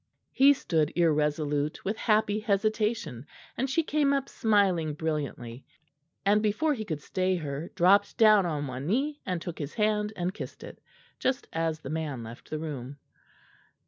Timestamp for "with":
1.85-1.95